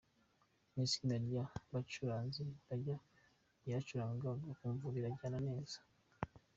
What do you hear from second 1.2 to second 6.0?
ry’abacuranzi banjye yaracurangaga ukumva birajyanye neza.